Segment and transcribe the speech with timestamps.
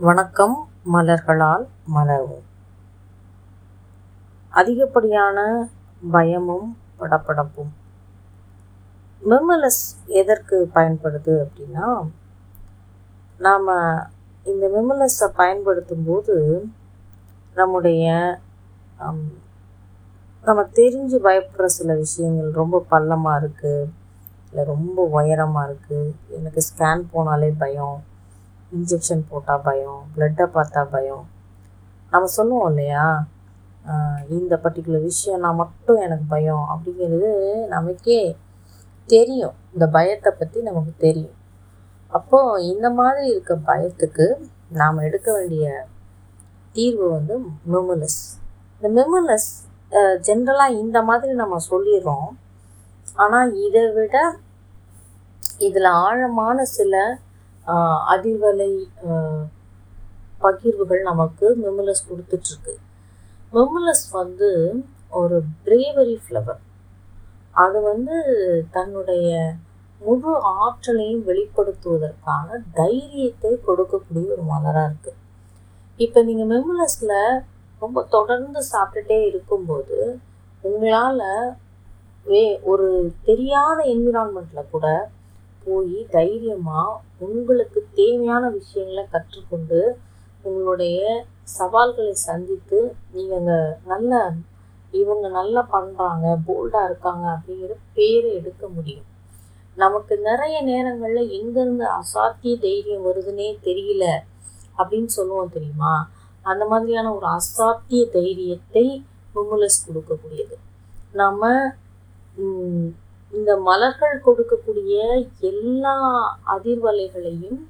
[0.00, 0.54] வணக்கம்
[0.86, 2.46] மலர்களால் மலர்வோம்
[4.52, 5.36] அதிகப்படியான
[6.02, 6.64] பயமும்
[6.98, 7.70] படப்படப்பும்
[9.22, 11.88] மெமலஸ் எதற்கு பயன்படுது அப்படின்னா
[13.40, 13.70] நாம்
[14.46, 16.36] இந்த மெமலஸை பயன்படுத்தும் போது
[17.56, 18.08] நம்முடைய
[20.44, 23.86] நம்ம தெரிஞ்சு பயப்படுற சில விஷயங்கள் ரொம்ப பள்ளமாக இருக்குது
[24.48, 26.02] இல்லை ரொம்ப உயரமாக இருக்குது
[26.32, 27.96] எனக்கு ஸ்கேன் போனாலே பயம்
[28.72, 31.24] இன்ஜெக்ஷன் போட்டால் பயம் பிளட்டை பார்த்தா பயம்.
[32.12, 33.04] நம்ம சொல்லுவோம் இல்லையா?
[34.36, 37.30] இந்த பர்டிகுலர் விஷயம்னா மட்டும் எனக்கு பயம் அப்படிங்கிறது
[37.74, 38.20] நமக்கே
[39.08, 39.56] தெரியும்.
[39.74, 41.36] இந்த பயத்தை பற்றி நமக்கு தெரியும்.
[42.12, 44.26] அப்போது இந்த மாதிரி இருக்க பயத்துக்கு
[44.80, 45.66] நாம் எடுக்க வேண்டிய
[46.76, 47.34] தீர்வு வந்து
[47.72, 48.22] மெமுலஸ்
[48.76, 49.50] இந்த மெமுலஸ்
[50.28, 52.30] ஜென்ரலாக இந்த மாதிரி நம்ம சொல்லிடுறோம்.
[53.22, 54.16] ஆனால் இதை விட
[55.66, 56.94] இதில் ஆழமான சில
[58.12, 58.72] அதிர்வலை
[60.42, 62.74] பகிர்வுகள் நமக்கு மெமுலஸ் கொடுத்துட்ருக்கு.
[63.52, 64.48] மெமுலஸ் வந்து
[65.12, 66.62] ஒரு பிரேவரி ஃப்ளவர்
[67.54, 68.16] அது வந்து
[68.70, 69.28] தன்னுடைய
[70.02, 75.20] முழு ஆற்றலையும் வெளிப்படுத்துவதற்கான தைரியத்தை கொடுக்கக்கூடிய ஒரு மலராக இருக்குது
[76.00, 77.18] இப்போ நீங்கள் மெமுலஸில்
[77.82, 79.98] ரொம்ப தொடர்ந்து சாப்பிட்டுட்டே இருக்கும்போது
[80.64, 81.22] உங்களால்
[82.26, 82.88] வே ஒரு
[83.24, 84.86] தெரியாத என்விரான்மெண்ட்டில் கூட
[85.66, 89.80] போய் தைரியமாக உங்களுக்கு தேவையான விஷயங்களை கற்றுக்கொண்டு
[90.42, 90.98] உங்களுடைய
[91.56, 92.78] சவால்களை சந்தித்து
[93.12, 93.58] நீங்கள் அங்கே
[93.92, 94.12] நல்ல
[94.94, 99.08] இவங்க நல்லா பண்ணுறாங்க போல்டாக இருக்காங்க அப்படிங்கிற பேரை எடுக்க முடியும்.
[99.76, 104.04] நமக்கு நிறைய நேரங்களில் எங்கேருந்து அசாத்திய தைரியம் வருதுன்னே தெரியல
[104.78, 105.94] அப்படின்னு சொல்லுவோம் தெரியுமா?
[106.42, 108.86] அந்த மாதிரியான ஒரு அசாத்திய தைரியத்தை
[109.34, 110.56] முமுலஸ் கொடுக்கக்கூடியது.
[111.12, 111.42] நம்ம
[113.34, 114.94] இந்த மலர்கள் கொடுக்கக்கூடிய
[115.44, 115.96] எல்லா
[116.54, 117.60] அதிர்வலைகளையும்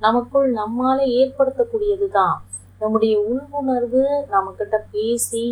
[0.00, 2.36] நமக்குள் நம்மால ஏற்படுத்தக்கூடியது தான்
[2.80, 5.44] நம்முடைய உள்வுணர்வு நம்மக்கிட்ட பேசி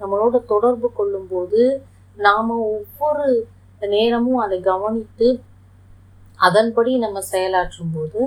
[0.00, 1.62] நம்மளோட தொடர்பு கொள்ளும்போது
[2.18, 3.26] நாம் ஒவ்வொரு
[3.82, 5.28] நேரமும் அதை கவனித்து
[6.38, 8.20] அதன்படி நம்ம செயலாற்றும் போது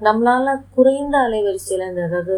[0.00, 2.36] நம்மளால குறைந்த அலைவரிசையில் இந்த அதாவது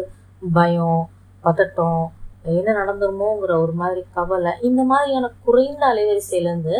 [0.51, 1.01] பயம்
[1.43, 2.03] பதட்டம்
[2.51, 6.75] என்ன நடந்துருமோங்கிற ஒரு மாதிரி கவலை இந்த மாதிரியான குறைந்த அலைவரிசையிலேருந்து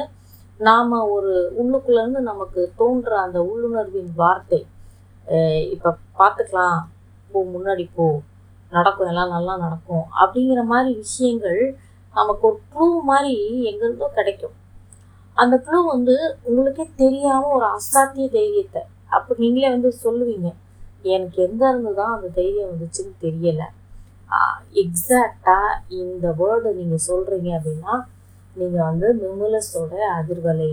[0.59, 4.59] நாம் ஒரு உள்ளுக்குள்ளேருந்து நமக்கு தோன்ற அந்த உள்ளுணர்வின் வார்த்தை
[5.75, 6.79] இப்போ பார்த்துக்கலாம்
[7.31, 8.05] போ முன்னாடி போ
[8.71, 11.61] நடக்கும் எல்லாம் நல்லா நடக்கும் அப்படிங்கிற மாதிரி விஷயங்கள்
[12.15, 13.33] நமக்கு ஒரு க்ளூ மாதிரி
[13.69, 14.55] எங்கிருந்தோ கிடைக்கும்.
[15.37, 16.15] அந்த ப்ளூ வந்து
[16.47, 18.81] உங்களுக்கே தெரியாமல் ஒரு அசாத்திய தைரியத்தை
[19.15, 20.49] அப்போ நீங்களே வந்து சொல்லுவீங்க
[21.13, 23.67] எனக்கு எங்க இருந்து தான் அந்த தைரியம் வந்துச்சுன்னு தெரியலை.
[24.83, 27.95] எக்ஸாக்டாக இந்த வேர்டு நீங்கள் சொல்கிறீங்க அப்படின்னா
[28.59, 30.71] நீங்கள் வந்து மிமுலஸோட அதிர்வலை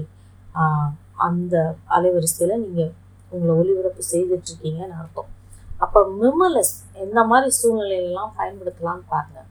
[1.26, 1.54] அந்த
[1.96, 2.92] அலைவரிசையில் நீங்கள்
[3.32, 5.30] உங்களை ஒளிபரப்பு செய்துட்ருக்கீங்கன்னு அர்த்தம்.
[5.84, 6.74] அப்போ மிமுலஸ்
[7.04, 9.48] எந்த மாதிரி சூழ்நிலையிலலாம் பயன்படுத்தலாம்னு பாருங்கள்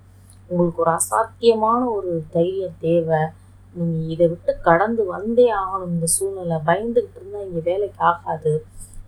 [0.50, 3.22] உங்களுக்கு ஒரு அசாத்தியமான ஒரு தைரியம் தேவை.
[3.78, 5.92] நீங்கள் இதை விட்டு கடந்து வந்தே ஆகணும்.
[5.96, 8.54] இந்த சூழ்நிலை பயந்துக்கிட்டு இருந்தால் இங்கே வேலைக்கு ஆகாது.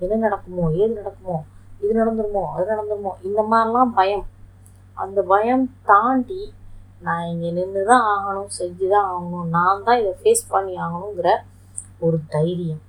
[0.04, 1.38] என்ன நடக்குமோ ஏது நடக்குமோ
[1.82, 4.26] இது நடந்துருமோ அது நடந்துருமோ இந்த மாதிரிலாம் பயம்.
[5.04, 6.42] அந்த பயம் தாண்டி
[7.02, 11.30] நான் இங்கே நின்று தான் ஆகணும் செஞ்சு தான் ஆகணும் நான் தான் இதை ஃபேஸ் பண்ணி ஆகணுங்கிற
[12.00, 12.82] ஒரு தைரியம்.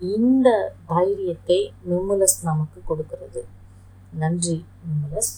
[0.00, 0.48] இந்த
[0.92, 1.58] தைரியத்தை
[1.88, 3.42] மிமுலஸ் நமக்கு கொடுக்கிறது.
[4.22, 5.32] நன்றி மிம்முலஸ்